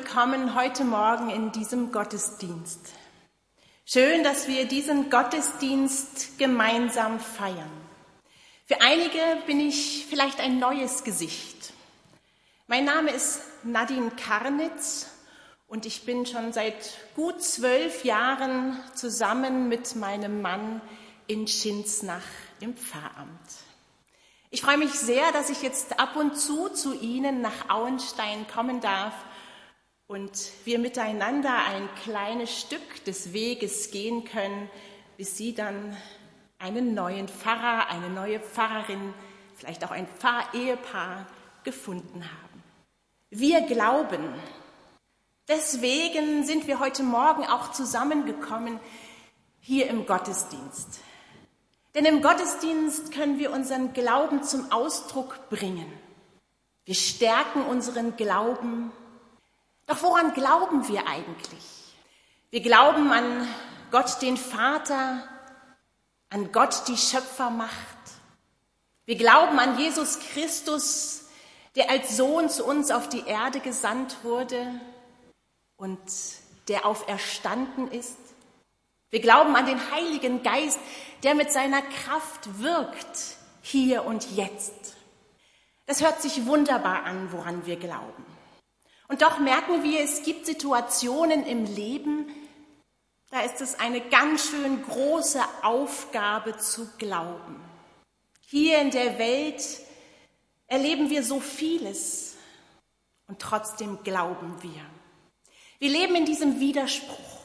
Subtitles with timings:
[0.00, 2.78] willkommen heute Morgen in diesem Gottesdienst.
[3.84, 7.72] Schön, dass wir diesen Gottesdienst gemeinsam feiern.
[8.66, 11.72] Für einige bin ich vielleicht ein neues Gesicht.
[12.68, 15.08] Mein Name ist Nadine Karnitz
[15.66, 20.80] und ich bin schon seit gut zwölf Jahren zusammen mit meinem Mann
[21.26, 22.22] in Schinsnach
[22.60, 23.50] im Pfarramt.
[24.50, 28.80] Ich freue mich sehr, dass ich jetzt ab und zu zu Ihnen nach Auenstein kommen
[28.80, 29.12] darf
[30.08, 34.70] und wir miteinander ein kleines Stück des Weges gehen können,
[35.18, 35.96] bis Sie dann
[36.58, 39.12] einen neuen Pfarrer, eine neue Pfarrerin,
[39.54, 41.26] vielleicht auch ein Pfarrehepaar
[41.62, 42.62] gefunden haben.
[43.30, 44.34] Wir glauben.
[45.46, 48.80] Deswegen sind wir heute Morgen auch zusammengekommen
[49.60, 51.00] hier im Gottesdienst.
[51.94, 55.90] Denn im Gottesdienst können wir unseren Glauben zum Ausdruck bringen.
[56.86, 58.90] Wir stärken unseren Glauben.
[59.88, 61.94] Doch woran glauben wir eigentlich?
[62.50, 63.48] Wir glauben an
[63.90, 65.26] Gott den Vater,
[66.28, 67.72] an Gott die Schöpfermacht.
[69.06, 71.24] Wir glauben an Jesus Christus,
[71.74, 74.78] der als Sohn zu uns auf die Erde gesandt wurde
[75.78, 75.98] und
[76.68, 78.18] der auferstanden ist.
[79.08, 80.78] Wir glauben an den Heiligen Geist,
[81.22, 84.96] der mit seiner Kraft wirkt, hier und jetzt.
[85.86, 88.37] Das hört sich wunderbar an, woran wir glauben.
[89.08, 92.26] Und doch merken wir, es gibt Situationen im Leben,
[93.30, 97.62] da ist es eine ganz schön große Aufgabe zu glauben.
[98.46, 99.62] Hier in der Welt
[100.66, 102.36] erleben wir so vieles
[103.26, 104.80] und trotzdem glauben wir.
[105.78, 107.38] Wir leben in diesem Widerspruch.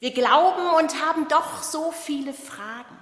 [0.00, 2.98] Wir glauben und haben doch so viele Fragen.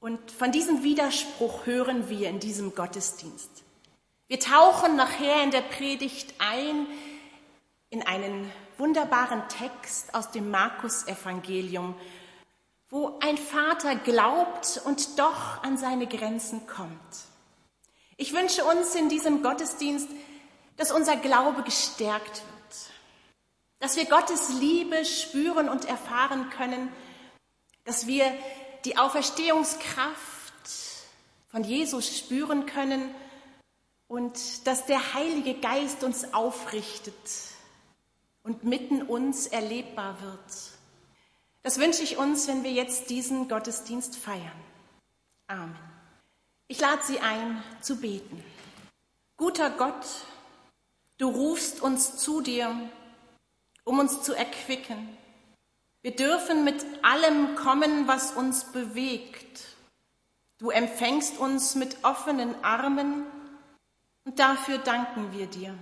[0.00, 3.61] Und von diesem Widerspruch hören wir in diesem Gottesdienst.
[4.32, 6.86] Wir tauchen nachher in der Predigt ein
[7.90, 11.94] in einen wunderbaren Text aus dem Markus-Evangelium,
[12.88, 16.98] wo ein Vater glaubt und doch an seine Grenzen kommt.
[18.16, 20.08] Ich wünsche uns in diesem Gottesdienst,
[20.78, 22.90] dass unser Glaube gestärkt wird
[23.80, 26.88] dass wir Gottes Liebe spüren und erfahren können,
[27.84, 28.32] dass wir
[28.86, 30.14] die Auferstehungskraft
[31.50, 33.14] von Jesus spüren können
[34.12, 37.14] und dass der Heilige Geist uns aufrichtet
[38.42, 40.78] und mitten uns erlebbar wird.
[41.62, 44.60] Das wünsche ich uns, wenn wir jetzt diesen Gottesdienst feiern.
[45.46, 45.74] Amen.
[46.68, 48.44] Ich lade Sie ein, zu beten.
[49.38, 50.06] Guter Gott,
[51.16, 52.76] du rufst uns zu dir
[53.84, 55.08] um uns zu erquicken.
[56.02, 59.64] Wir dürfen mit allem kommen, was uns bewegt.
[60.58, 63.24] Du empfängst uns mit offenen Armen
[64.24, 65.74] und dafür danken wir dir.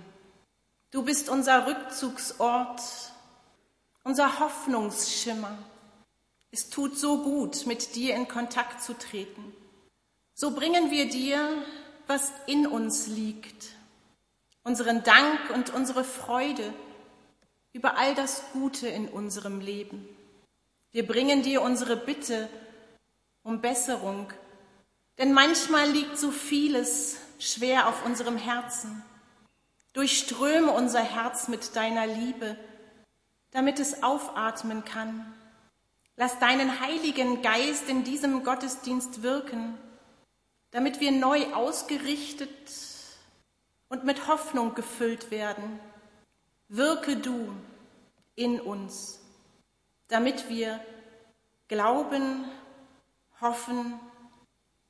[0.91, 2.81] Du bist unser Rückzugsort,
[4.03, 5.57] unser Hoffnungsschimmer.
[6.51, 9.53] Es tut so gut, mit dir in Kontakt zu treten.
[10.33, 11.63] So bringen wir dir,
[12.07, 13.69] was in uns liegt,
[14.63, 16.73] unseren Dank und unsere Freude,
[17.73, 20.07] über all das Gute in unserem Leben.
[20.91, 22.49] Wir bringen dir unsere Bitte
[23.43, 24.27] um Besserung,
[25.17, 29.03] denn manchmal liegt so vieles schwer auf unserem Herzen.
[29.93, 32.57] Durchströme unser Herz mit deiner Liebe,
[33.51, 35.33] damit es aufatmen kann.
[36.15, 39.77] Lass deinen Heiligen Geist in diesem Gottesdienst wirken,
[40.71, 42.49] damit wir neu ausgerichtet
[43.89, 45.79] und mit Hoffnung gefüllt werden
[46.71, 47.53] wirke du
[48.35, 49.19] in uns,
[50.07, 50.79] damit wir
[51.67, 52.45] glauben,
[53.41, 53.99] hoffen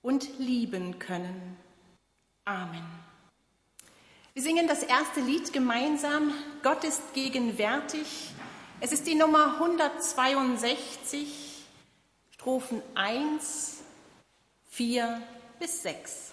[0.04, 1.58] und lieben können.
[2.52, 2.84] Amen.
[4.34, 6.34] Wir singen das erste Lied gemeinsam,
[6.64, 8.32] Gott ist gegenwärtig.
[8.82, 11.66] Es ist die Nummer 162,
[12.32, 13.78] Strophen 1,
[14.70, 15.22] 4
[15.60, 16.32] bis 6.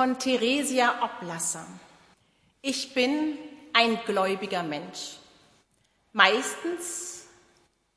[0.00, 1.66] von Theresia Oblasser.
[2.62, 3.36] Ich bin
[3.74, 5.18] ein gläubiger Mensch.
[6.14, 7.26] Meistens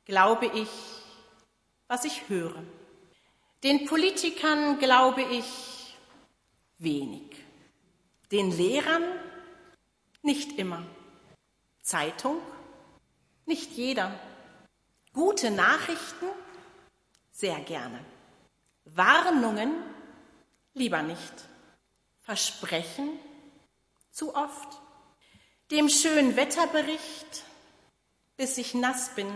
[0.04, 0.68] glaube ich,
[1.88, 2.62] was ich höre.
[3.62, 5.96] Den Politikern glaube ich
[6.76, 7.22] wenig.
[8.30, 9.04] Den Lehrern
[10.20, 10.82] nicht immer.
[11.80, 12.36] Zeitung
[13.46, 14.12] nicht jeder.
[15.14, 16.26] Gute Nachrichten
[17.32, 17.98] sehr gerne.
[18.84, 19.72] Warnungen
[20.74, 21.53] lieber nicht.
[22.24, 23.10] Versprechen
[24.10, 24.80] zu oft.
[25.70, 27.44] Dem schönen Wetterbericht,
[28.36, 29.28] bis ich nass bin.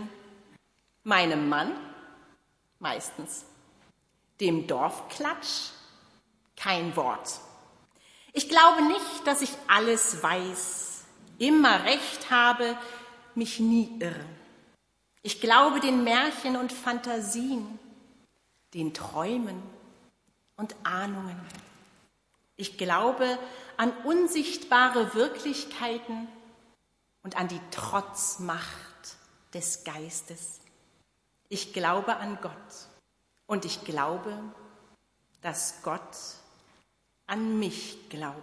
[1.04, 1.72] Meinem Mann
[2.78, 3.44] meistens.
[4.40, 5.70] Dem Dorfklatsch
[6.56, 7.40] kein Wort.
[8.32, 11.04] Ich glaube nicht, dass ich alles weiß,
[11.38, 12.76] immer recht habe,
[13.34, 14.24] mich nie irre.
[15.22, 17.78] Ich glaube den Märchen und Fantasien,
[18.74, 19.62] den Träumen
[20.56, 21.38] und Ahnungen.
[22.60, 23.38] Ich glaube
[23.76, 26.26] an unsichtbare Wirklichkeiten
[27.22, 29.16] und an die Trotzmacht
[29.54, 30.58] des Geistes.
[31.48, 32.52] Ich glaube an Gott
[33.46, 34.36] und ich glaube,
[35.40, 36.16] dass Gott
[37.28, 38.34] an mich glaubt.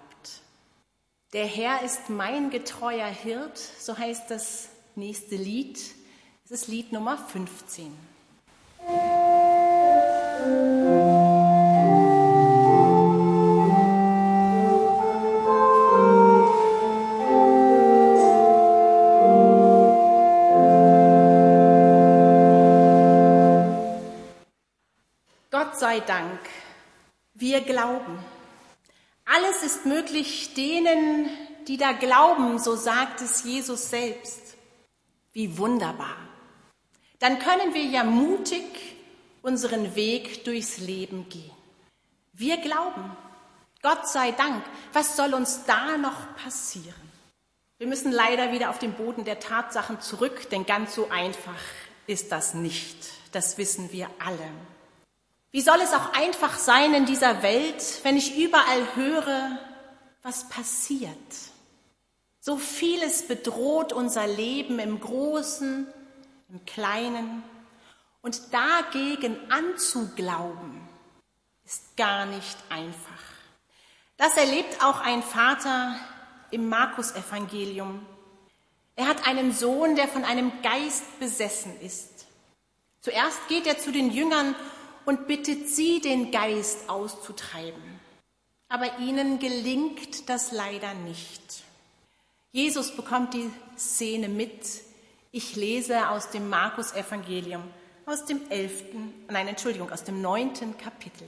[1.34, 5.78] Der Herr ist mein getreuer Hirt, so heißt das nächste Lied.
[6.46, 7.92] Es ist Lied Nummer 15.
[8.88, 11.05] Gott
[26.06, 26.40] Dank,
[27.34, 28.18] wir glauben.
[29.26, 31.30] Alles ist möglich denen,
[31.68, 34.56] die da glauben, so sagt es Jesus selbst.
[35.34, 36.16] Wie wunderbar.
[37.20, 38.64] Dann können wir ja mutig
[39.42, 41.52] unseren Weg durchs Leben gehen.
[42.34, 43.16] Wir glauben.
[43.82, 44.64] Gott sei Dank.
[44.94, 46.94] Was soll uns da noch passieren?
[47.78, 51.60] Wir müssen leider wieder auf den Boden der Tatsachen zurück, denn ganz so einfach
[52.08, 52.98] ist das nicht.
[53.32, 54.50] Das wissen wir alle.
[55.52, 59.60] Wie soll es auch einfach sein in dieser Welt, wenn ich überall höre,
[60.22, 61.16] was passiert?
[62.40, 65.88] So vieles bedroht unser Leben im Großen,
[66.50, 67.44] im Kleinen.
[68.22, 70.82] Und dagegen anzuglauben,
[71.64, 73.24] ist gar nicht einfach.
[74.18, 75.96] Das erlebt auch ein Vater
[76.52, 78.06] im Markus-Evangelium.
[78.96, 82.28] Er hat einen Sohn, der von einem Geist besessen ist.
[83.02, 84.56] Zuerst geht er zu den Jüngern
[85.06, 87.84] und bittet sie, den Geist auszutreiben.
[88.68, 91.64] Aber ihnen gelingt das leider nicht.
[92.52, 94.82] Jesus bekommt die Szene mit.
[95.32, 97.64] Ich lese aus dem Markus-Evangelium,
[98.06, 101.28] aus dem elften, nein, Entschuldigung, aus dem neunten Kapitel.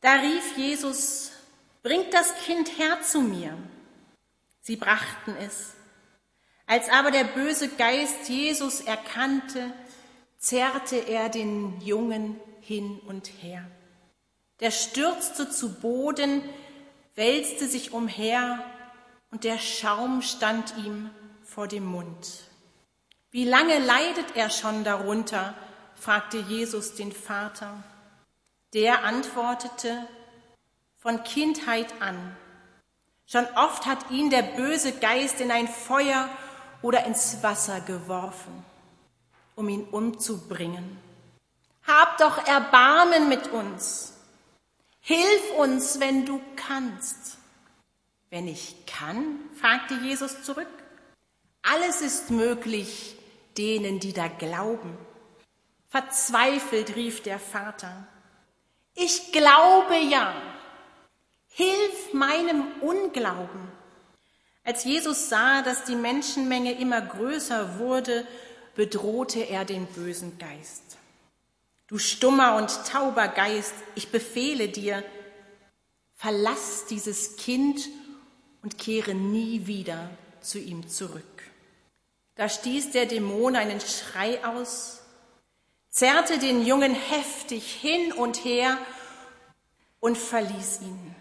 [0.00, 1.32] Da rief Jesus,
[1.82, 3.56] bringt das Kind her zu mir.
[4.60, 5.72] Sie brachten es.
[6.66, 9.72] Als aber der böse Geist Jesus erkannte,
[10.38, 13.64] zerrte er den Jungen hin und her.
[14.60, 16.42] Der stürzte zu Boden,
[17.14, 18.64] wälzte sich umher
[19.30, 21.10] und der Schaum stand ihm
[21.42, 22.48] vor dem Mund.
[23.30, 25.54] Wie lange leidet er schon darunter?
[25.96, 27.82] fragte Jesus den Vater.
[28.74, 30.06] Der antwortete,
[31.04, 32.34] von Kindheit an.
[33.26, 36.30] Schon oft hat ihn der böse Geist in ein Feuer
[36.80, 38.64] oder ins Wasser geworfen,
[39.54, 40.98] um ihn umzubringen.
[41.86, 44.14] Hab doch Erbarmen mit uns.
[45.00, 47.36] Hilf uns, wenn du kannst.
[48.30, 50.66] Wenn ich kann, fragte Jesus zurück.
[51.62, 53.16] Alles ist möglich
[53.56, 54.96] denen, die da glauben.
[55.88, 58.06] Verzweifelt rief der Vater.
[58.94, 60.34] Ich glaube ja.
[61.48, 63.70] Hilf meinem Unglauben.
[64.64, 68.26] Als Jesus sah, dass die Menschenmenge immer größer wurde,
[68.74, 70.93] bedrohte er den bösen Geist.
[71.86, 75.04] Du stummer und tauber Geist, ich befehle dir,
[76.14, 77.88] verlass dieses Kind
[78.62, 80.08] und kehre nie wieder
[80.40, 81.42] zu ihm zurück.
[82.36, 85.02] Da stieß der Dämon einen Schrei aus,
[85.90, 88.78] zerrte den Jungen heftig hin und her
[90.00, 91.14] und verließ ihn.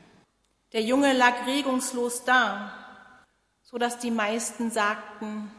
[0.71, 2.73] Der Junge lag regungslos da,
[3.63, 5.51] so dass die meisten sagten,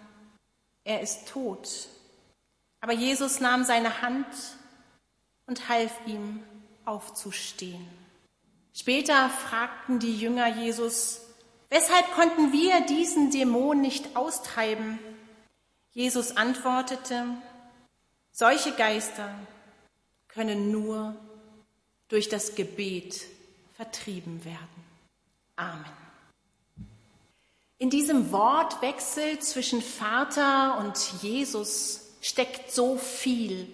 [0.82, 1.88] er ist tot.
[2.80, 4.26] Aber Jesus nahm seine Hand
[5.46, 6.42] und half ihm
[6.84, 7.86] aufzustehen.
[8.72, 11.20] Später fragten die Jünger Jesus,
[11.70, 14.98] weshalb konnten wir diesen Dämon nicht austreiben?
[15.92, 17.24] Jesus antwortete,
[18.32, 19.32] solche Geister
[20.28, 21.14] können nur
[22.08, 23.20] durch das Gebet
[23.76, 24.84] vertrieben werden.
[25.56, 25.84] Amen.
[27.78, 33.68] In diesem Wortwechsel zwischen Vater und Jesus steckt so viel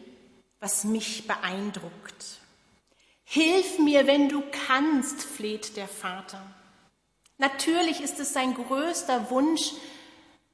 [0.60, 2.40] was mich beeindruckt.
[3.24, 6.42] Hilf mir, wenn du kannst, fleht der Vater.
[7.38, 9.72] Natürlich ist es sein größter Wunsch,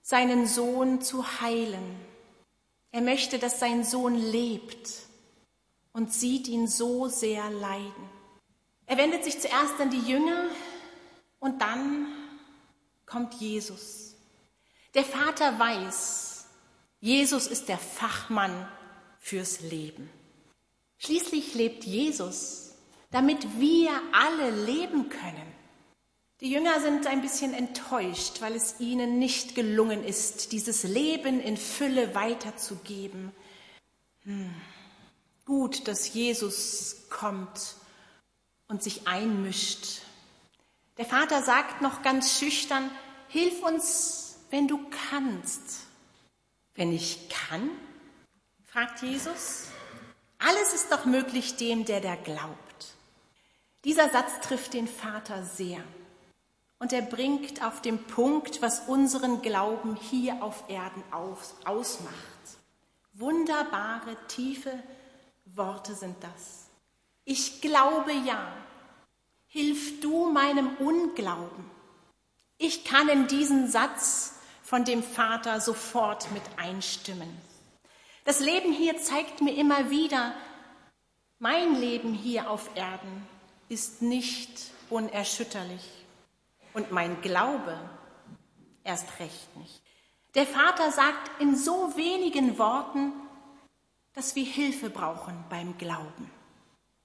[0.02, 1.96] seinen Sohn zu heilen.
[2.92, 4.88] Er möchte, dass sein Sohn lebt
[5.92, 8.10] und sieht ihn so sehr leiden.
[8.86, 10.44] Er wendet sich zuerst an die Jünger
[11.40, 12.06] und dann
[13.04, 14.14] kommt Jesus.
[14.94, 16.46] Der Vater weiß,
[17.00, 18.68] Jesus ist der Fachmann
[19.26, 20.08] fürs Leben.
[20.98, 22.76] Schließlich lebt Jesus,
[23.10, 25.52] damit wir alle leben können.
[26.40, 31.56] Die Jünger sind ein bisschen enttäuscht, weil es ihnen nicht gelungen ist, dieses Leben in
[31.56, 33.32] Fülle weiterzugeben.
[34.22, 34.54] Hm.
[35.44, 37.74] Gut, dass Jesus kommt
[38.68, 40.02] und sich einmischt.
[40.98, 42.92] Der Vater sagt noch ganz schüchtern,
[43.26, 44.78] hilf uns, wenn du
[45.10, 45.78] kannst.
[46.76, 47.70] Wenn ich kann?
[48.76, 49.68] Fragt Jesus.
[50.36, 52.94] Alles ist doch möglich dem, der da glaubt.
[53.84, 55.82] Dieser Satz trifft den Vater sehr.
[56.78, 61.02] Und er bringt auf den Punkt, was unseren Glauben hier auf Erden
[61.64, 62.12] ausmacht.
[63.14, 64.78] Wunderbare, tiefe
[65.46, 66.66] Worte sind das.
[67.24, 68.46] Ich glaube ja.
[69.46, 71.64] Hilf du meinem Unglauben.
[72.58, 77.45] Ich kann in diesen Satz von dem Vater sofort mit einstimmen.
[78.26, 80.34] Das Leben hier zeigt mir immer wieder,
[81.38, 83.24] mein Leben hier auf Erden
[83.68, 85.88] ist nicht unerschütterlich
[86.74, 87.78] und mein Glaube
[88.82, 89.80] erst recht nicht.
[90.34, 93.12] Der Vater sagt in so wenigen Worten,
[94.12, 96.28] dass wir Hilfe brauchen beim Glauben,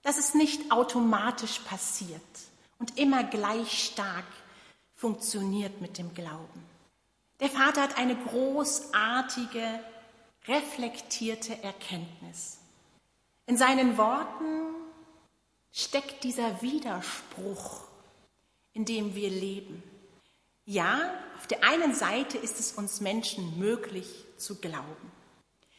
[0.01, 2.19] dass es nicht automatisch passiert
[2.79, 4.25] und immer gleich stark
[4.95, 6.65] funktioniert mit dem Glauben.
[7.39, 9.79] Der Vater hat eine großartige,
[10.51, 12.59] reflektierte Erkenntnis.
[13.45, 14.75] In seinen Worten
[15.71, 17.91] steckt dieser Widerspruch
[18.73, 19.83] in dem wir leben.
[20.65, 25.11] Ja, auf der einen Seite ist es uns Menschen möglich zu glauben.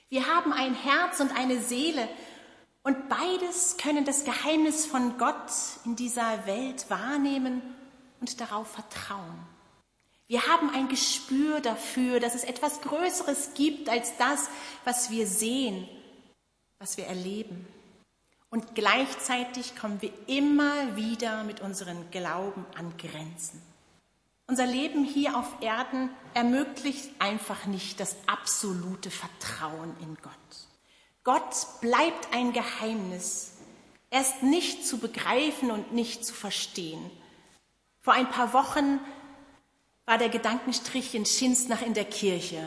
[0.09, 2.09] Wir haben ein Herz und eine Seele
[2.83, 5.51] und beides können das Geheimnis von Gott
[5.85, 7.63] in dieser Welt wahrnehmen
[8.21, 9.47] und darauf vertrauen.
[10.29, 14.49] Wir haben ein Gespür dafür, dass es etwas Größeres gibt als das,
[14.85, 15.89] was wir sehen,
[16.79, 17.67] was wir erleben.
[18.51, 23.63] Und gleichzeitig kommen wir immer wieder mit unserem Glauben an Grenzen.
[24.47, 30.33] Unser Leben hier auf Erden ermöglicht einfach nicht das absolute Vertrauen in Gott.
[31.25, 33.53] Gott bleibt ein Geheimnis.
[34.11, 37.11] Er ist nicht zu begreifen und nicht zu verstehen.
[38.01, 39.01] Vor ein paar Wochen
[40.07, 42.63] war der Gedankenstrich in Schinsnach in der Kirche,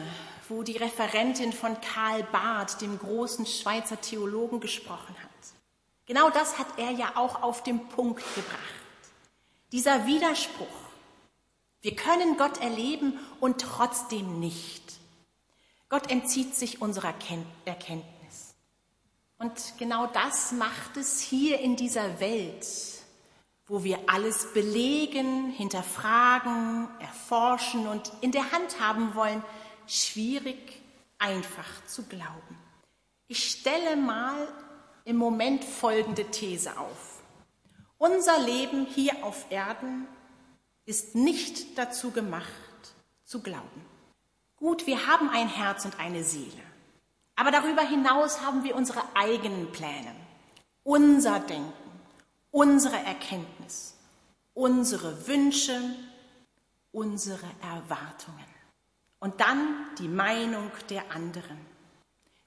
[0.48, 5.30] wo die Referentin von Karl Barth, dem großen Schweizer Theologen, gesprochen hat.
[6.06, 8.60] Genau das hat er ja auch auf den Punkt gebracht.
[9.72, 10.68] Dieser Widerspruch.
[11.82, 14.94] Wir können Gott erleben und trotzdem nicht.
[15.90, 17.14] Gott entzieht sich unserer
[17.66, 18.56] Erkenntnis.
[19.38, 22.66] Und genau das macht es hier in dieser Welt,
[23.68, 29.44] wo wir alles belegen, hinterfragen, erforschen und in der Hand haben wollen,
[29.88, 30.82] schwierig,
[31.18, 32.58] einfach zu glauben.
[33.28, 34.48] Ich stelle mal
[35.04, 37.22] im Moment folgende These auf.
[37.98, 40.08] Unser Leben hier auf Erden
[40.86, 42.46] ist nicht dazu gemacht,
[43.24, 43.86] zu glauben.
[44.58, 46.62] Gut, wir haben ein Herz und eine Seele.
[47.36, 50.16] Aber darüber hinaus haben wir unsere eigenen Pläne,
[50.84, 51.85] unser Denken,
[52.56, 53.96] unsere Erkenntnis,
[54.54, 55.80] unsere Wünsche,
[56.92, 58.46] unsere Erwartungen
[59.20, 61.58] und dann die Meinung der anderen.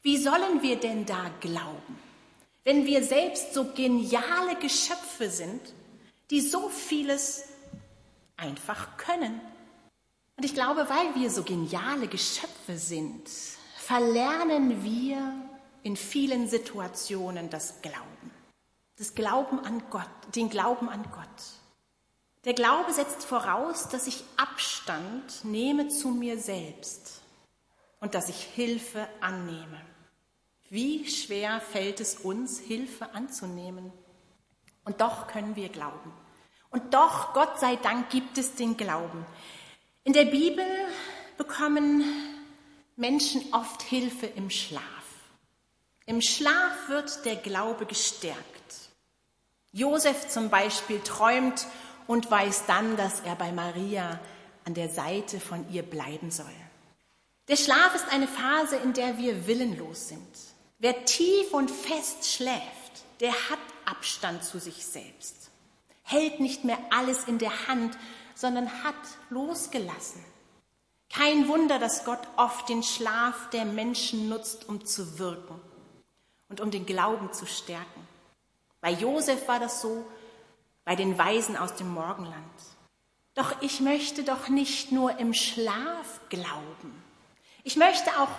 [0.02, 1.98] Wie sollen wir denn da glauben?
[2.68, 5.72] wenn wir selbst so geniale Geschöpfe sind,
[6.28, 7.44] die so vieles
[8.36, 9.40] einfach können.
[10.36, 13.26] Und ich glaube, weil wir so geniale Geschöpfe sind,
[13.78, 15.32] verlernen wir
[15.82, 18.37] in vielen Situationen das Glauben.
[18.98, 21.24] Das Glauben an Gott, den Glauben an Gott.
[22.44, 27.20] Der Glaube setzt voraus, dass ich Abstand nehme zu mir selbst
[28.00, 29.80] und dass ich Hilfe annehme.
[30.68, 33.92] Wie schwer fällt es uns, Hilfe anzunehmen?
[34.84, 36.12] Und doch können wir glauben.
[36.70, 39.24] Und doch, Gott sei Dank, gibt es den Glauben.
[40.02, 40.66] In der Bibel
[41.36, 42.02] bekommen
[42.96, 44.82] Menschen oft Hilfe im Schlaf.
[46.04, 48.57] Im Schlaf wird der Glaube gestärkt.
[49.78, 51.66] Josef zum Beispiel träumt
[52.06, 54.18] und weiß dann, dass er bei Maria
[54.64, 56.46] an der Seite von ihr bleiben soll.
[57.46, 60.28] Der Schlaf ist eine Phase, in der wir willenlos sind.
[60.78, 62.62] Wer tief und fest schläft,
[63.20, 65.50] der hat Abstand zu sich selbst,
[66.02, 67.96] hält nicht mehr alles in der Hand,
[68.34, 68.94] sondern hat
[69.30, 70.22] losgelassen.
[71.08, 75.60] Kein Wunder, dass Gott oft den Schlaf der Menschen nutzt, um zu wirken.
[76.48, 78.07] und um den Glauben zu stärken.
[78.80, 80.04] Bei Josef war das so,
[80.84, 82.34] bei den Weisen aus dem Morgenland.
[83.34, 87.02] Doch ich möchte doch nicht nur im Schlaf glauben.
[87.62, 88.30] Ich möchte auch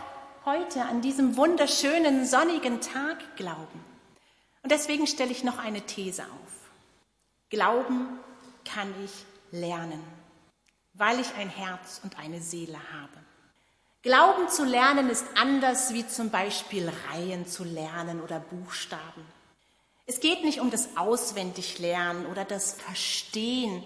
[0.46, 3.86] heute an diesem wunderschönen sonnigen Tag glauben.
[4.64, 6.72] Und deswegen stelle ich noch eine These auf.
[7.50, 8.20] Glauben
[8.66, 9.12] kann ich
[9.52, 10.04] lernen,
[10.94, 13.20] weil ich ein Herz und eine Seele habe.
[14.02, 19.39] Glauben zu lernen ist anders wie zum Beispiel Reihen zu lernen oder Buchstaben.
[20.10, 23.84] Es geht nicht um das Auswendiglernen oder das Verstehen,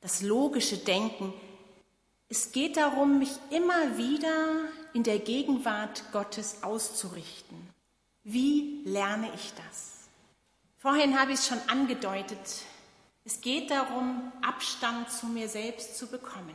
[0.00, 1.34] das logische Denken.
[2.28, 4.60] Es geht darum, mich immer wieder
[4.92, 7.68] in der Gegenwart Gottes auszurichten.
[8.22, 10.06] Wie lerne ich das?
[10.78, 12.62] Vorhin habe ich es schon angedeutet.
[13.24, 16.54] Es geht darum, Abstand zu mir selbst zu bekommen.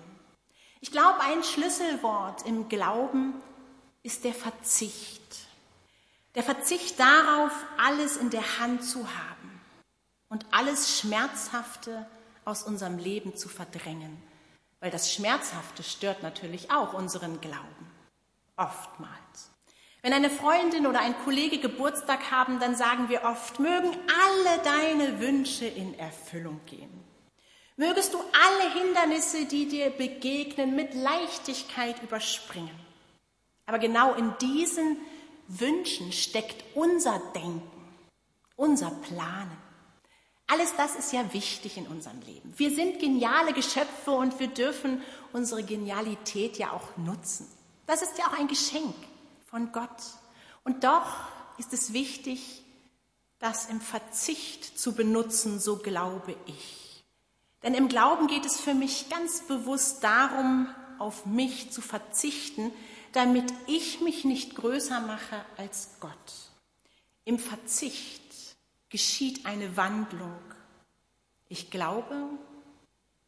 [0.80, 3.34] Ich glaube, ein Schlüsselwort im Glauben
[4.04, 5.49] ist der Verzicht.
[6.36, 9.62] Der Verzicht darauf, alles in der Hand zu haben
[10.30, 12.06] und alles Schmerzhafte
[12.46, 14.22] aus unserem Leben zu verdrängen.
[14.80, 17.92] Weil das Schmerzhafte stört natürlich auch unseren Glauben.
[18.56, 19.52] Oftmals.
[20.02, 25.20] Wenn eine Freundin oder ein Kollege Geburtstag haben, dann sagen wir oft, mögen alle deine
[25.20, 27.04] Wünsche in Erfüllung gehen.
[27.76, 32.78] Mögest du alle Hindernisse, die dir begegnen, mit Leichtigkeit überspringen.
[33.66, 34.98] Aber genau in diesen
[35.50, 37.88] Wünschen steckt unser Denken,
[38.56, 39.58] unser Planen.
[40.46, 42.54] Alles das ist ja wichtig in unserem Leben.
[42.58, 45.02] Wir sind geniale Geschöpfe und wir dürfen
[45.34, 47.48] unsere Genialität ja auch nutzen.
[47.88, 48.96] Das ist ja auch ein Geschenk
[49.48, 49.90] von Gott.
[50.64, 51.08] Und doch
[51.58, 52.64] ist es wichtig,
[53.40, 57.04] das im Verzicht zu benutzen, so glaube ich.
[57.64, 60.68] Denn im Glauben geht es für mich ganz bewusst darum,
[61.00, 62.72] auf mich zu verzichten,
[63.14, 66.14] damit ich mich nicht größer mache als Gott.
[67.26, 68.22] Im Verzicht
[68.90, 70.40] geschieht eine Wandlung.
[71.48, 72.16] Ich glaube,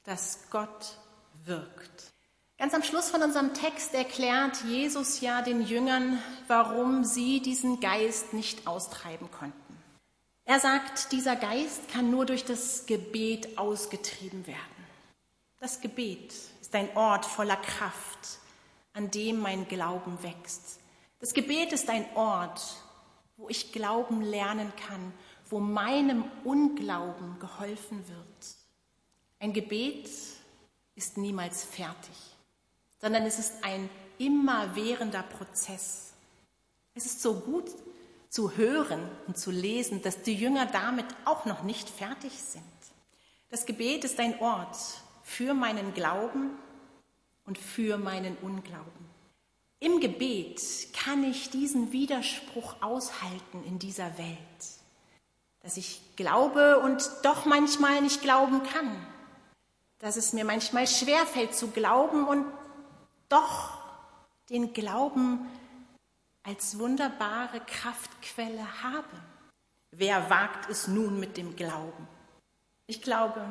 [0.04, 0.98] dass Gott
[1.46, 2.12] wirkt.
[2.58, 8.34] Ganz am Schluss von unserem Text erklärt Jesus ja den Jüngern, warum sie diesen Geist
[8.34, 9.56] nicht austreiben konnten.
[10.46, 14.60] Er sagt, dieser Geist kann nur durch das Gebet ausgetrieben werden.
[15.60, 16.34] Das Gebet
[16.72, 18.40] ist ein Ort voller Kraft,
[18.94, 20.80] an dem mein Glauben wächst.
[21.20, 22.62] Das Gebet ist ein Ort,
[23.38, 25.14] wo ich Glauben lernen kann,
[25.50, 28.56] wo meinem Unglauben geholfen wird.
[29.40, 30.10] Ein Gebet
[30.96, 32.16] ist niemals fertig
[33.02, 36.14] sondern es ist ein immerwährender Prozess.
[36.94, 37.66] Es ist so gut
[38.30, 42.64] zu hören und zu lesen, dass die Jünger damit auch noch nicht fertig sind.
[43.50, 44.78] Das Gebet ist ein Ort
[45.32, 46.58] für meinen Glauben
[47.46, 49.10] und für meinen Unglauben.
[49.80, 50.62] Im Gebet
[50.94, 54.38] kann ich diesen Widerspruch aushalten in dieser Welt,
[55.62, 58.94] dass ich glaube und doch manchmal nicht glauben kann,
[60.00, 62.46] dass es mir manchmal schwerfällt zu glauben und
[63.30, 63.78] doch
[64.50, 65.48] den Glauben
[66.44, 69.18] als wunderbare Kraftquelle habe.
[69.92, 72.08] Wer wagt es nun mit dem Glauben?
[72.88, 73.42] Ich glaube,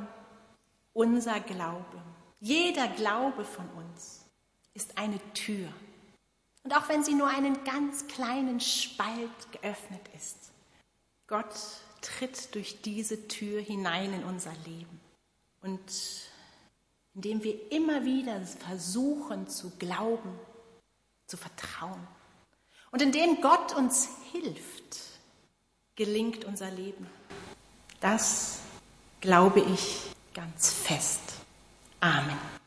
[0.93, 2.03] unser Glaube,
[2.41, 4.25] jeder Glaube von uns
[4.75, 5.69] ist eine Tür.
[6.63, 10.53] Und auch wenn sie nur einen ganz kleinen Spalt geöffnet ist,
[11.27, 11.55] Gott
[12.01, 15.01] tritt durch diese Tür hinein in unser Leben.
[15.63, 15.81] Und
[17.15, 20.39] indem wir immer wieder versuchen zu glauben,
[21.27, 22.07] zu vertrauen.
[22.91, 24.97] Und indem Gott uns hilft,
[25.95, 27.07] gelingt unser Leben.
[28.01, 28.61] Das
[29.21, 31.21] glaube ich ganz fest.
[32.01, 32.60] Amen.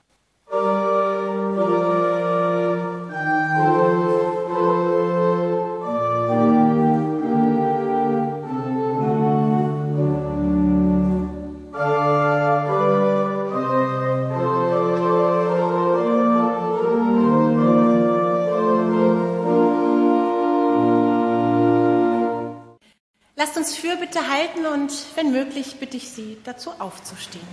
[24.64, 27.48] Halten und wenn möglich bitte ich Sie dazu aufzustehen.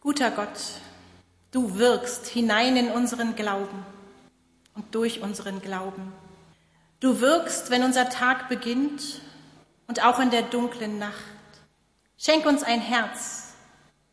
[0.00, 0.48] Guter Gott,
[1.50, 3.84] du wirkst hinein in unseren Glauben
[4.74, 6.12] und durch unseren Glauben.
[7.00, 9.20] Du wirkst, wenn unser Tag beginnt
[9.86, 11.14] und auch in der dunklen Nacht.
[12.18, 13.54] Schenk uns ein Herz,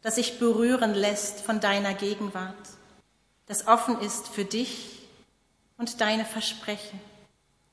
[0.02, 2.56] das sich berühren lässt von deiner Gegenwart,
[3.48, 5.08] das offen ist für dich
[5.78, 7.00] und deine Versprechen.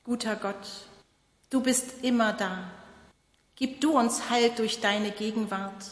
[0.03, 0.67] Guter Gott,
[1.49, 2.71] du bist immer da
[3.55, 5.85] Gib du uns Halt durch deine Gegenwart,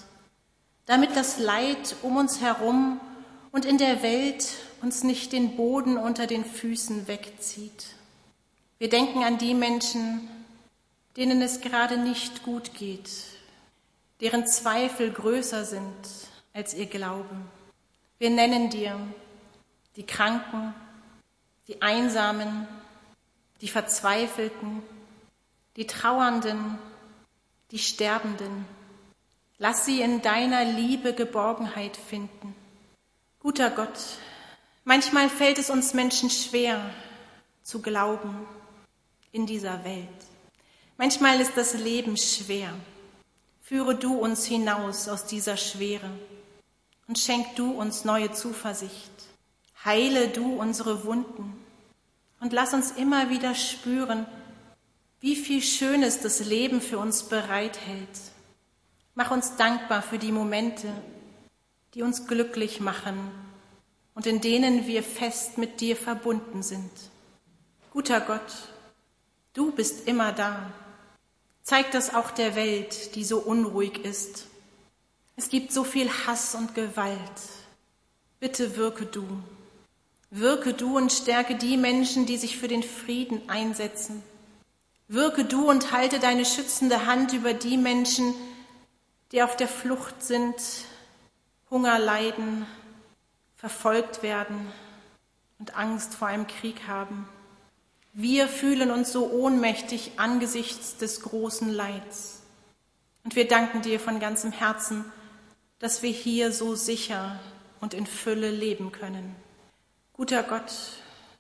[0.85, 2.99] damit das Leid um uns herum
[3.51, 7.95] und in der Welt uns nicht den Boden unter den Füßen wegzieht.
[8.79, 10.27] Wir denken an die Menschen,
[11.15, 13.09] denen es gerade nicht gut geht,
[14.19, 15.93] deren Zweifel größer sind
[16.53, 17.35] als ihr Glaube.
[18.19, 18.99] Wir nennen dir
[19.95, 20.73] die Kranken,
[21.67, 22.67] die Einsamen,
[23.61, 24.83] die Verzweifelten,
[25.77, 26.77] die Trauernden,
[27.73, 28.65] die Sterbenden.
[29.57, 32.55] Lass sie in deiner Liebe Geborgenheit finden.
[33.39, 33.99] Guter Gott,
[34.83, 36.87] manchmal fällt es uns Menschen schwer
[37.63, 38.45] zu glauben
[39.31, 40.07] in dieser Welt.
[40.97, 42.69] Manchmal ist das Leben schwer.
[43.59, 46.11] Führe du uns hinaus aus dieser Schwere
[47.07, 49.11] und schenk du uns neue Zuversicht.
[49.83, 51.59] Heile du unsere Wunden
[52.39, 54.27] und lass uns immer wieder spüren,
[55.23, 58.09] wie viel Schönes das Leben für uns bereithält.
[59.15, 60.89] Mach uns dankbar für die Momente,
[61.93, 63.31] die uns glücklich machen
[64.15, 66.91] und in denen wir fest mit dir verbunden sind.
[67.93, 68.67] Guter Gott,
[69.53, 70.73] du bist immer da.
[71.61, 74.47] Zeig das auch der Welt, die so unruhig ist.
[75.37, 77.19] Es gibt so viel Hass und Gewalt.
[78.41, 79.25] Bitte wirke du.
[80.31, 84.21] Wirke du und stärke die Menschen, die sich für den Frieden einsetzen.
[85.07, 88.33] Wirke du und halte deine schützende Hand über die Menschen,
[89.31, 90.55] die auf der Flucht sind,
[91.69, 92.65] Hunger leiden,
[93.55, 94.71] verfolgt werden
[95.59, 97.27] und Angst vor einem Krieg haben.
[98.13, 102.43] Wir fühlen uns so ohnmächtig angesichts des großen Leids.
[103.23, 105.05] Und wir danken dir von ganzem Herzen,
[105.79, 107.39] dass wir hier so sicher
[107.81, 109.35] und in Fülle leben können.
[110.13, 110.71] Guter Gott,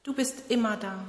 [0.03, 1.03] du bist immer da.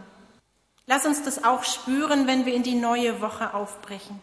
[0.86, 4.20] Lass uns das auch spüren, wenn wir in die neue Woche aufbrechen.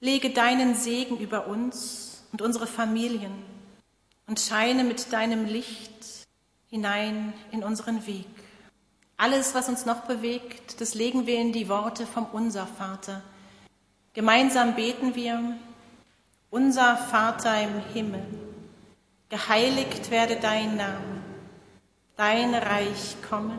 [0.00, 3.32] Lege deinen Segen über uns und unsere Familien
[4.26, 6.26] und scheine mit deinem Licht
[6.68, 8.26] hinein in unseren Weg.
[9.16, 13.22] Alles, was uns noch bewegt, das legen wir in die Worte vom Unser Vater.
[14.12, 15.56] Gemeinsam beten wir,
[16.50, 18.24] unser Vater im Himmel,
[19.28, 21.16] geheiligt werde dein Name
[22.16, 23.58] dein Reich komme,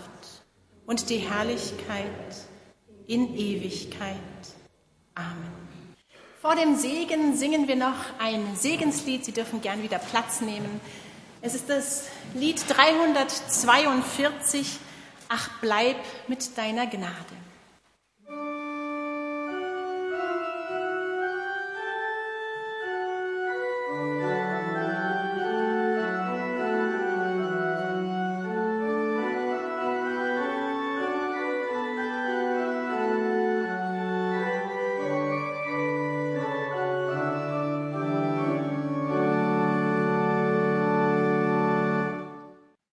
[0.85, 2.05] und die Herrlichkeit
[3.07, 4.15] in Ewigkeit.
[5.15, 5.51] Amen.
[6.41, 9.25] Vor dem Segen singen wir noch ein Segenslied.
[9.25, 10.81] Sie dürfen gern wieder Platz nehmen.
[11.41, 14.79] Es ist das Lied 342,
[15.33, 15.95] Ach bleib
[16.27, 17.13] mit deiner Gnade.